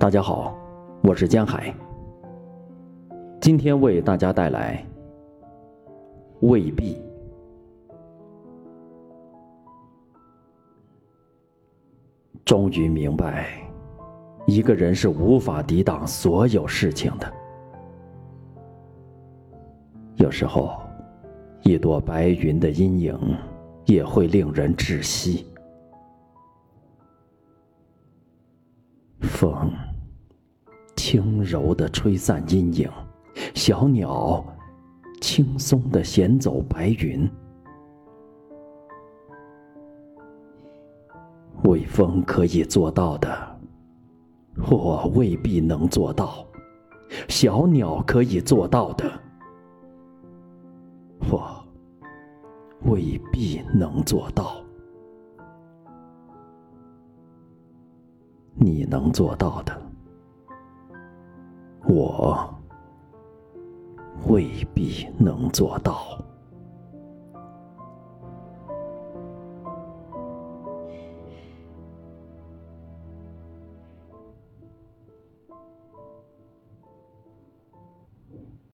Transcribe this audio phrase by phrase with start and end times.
[0.00, 0.56] 大家好，
[1.02, 1.74] 我是江海。
[3.40, 4.86] 今天为大家带来
[6.42, 7.02] 未必。
[12.44, 13.48] 终于明白，
[14.46, 17.32] 一个人是无法抵挡所有事情的。
[20.14, 20.78] 有时候，
[21.62, 23.18] 一朵白云的阴影
[23.84, 25.44] 也会令人窒息。
[29.22, 29.70] 风
[31.10, 32.90] 轻柔的吹散阴影，
[33.54, 34.44] 小鸟
[35.22, 37.26] 轻松的衔走白云。
[41.64, 43.58] 微风可以做到的，
[44.70, 46.46] 我未必能做到；
[47.26, 49.10] 小鸟可以做到的，
[51.30, 51.64] 我
[52.82, 54.62] 未必能做到。
[58.56, 59.87] 你能做到的，
[61.88, 62.54] 我
[64.26, 66.27] 未必能做到。